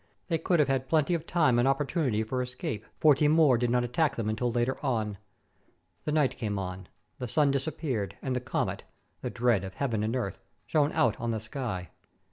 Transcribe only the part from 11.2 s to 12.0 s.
on the sky.